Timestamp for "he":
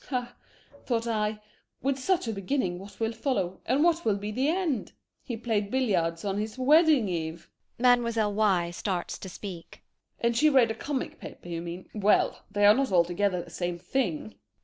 5.21-5.37